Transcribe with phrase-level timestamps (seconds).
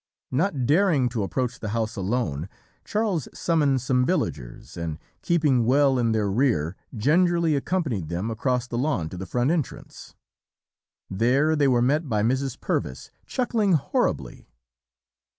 [0.31, 2.49] "Not daring to approach the house alone,
[2.83, 8.79] Charles summoned some villagers, and keeping well in their rear, gingerly accompanied them across the
[8.79, 10.15] lawn to the front entrance.
[11.11, 12.59] "There they were met by Mrs.
[12.59, 14.49] Purvis, chuckling horribly.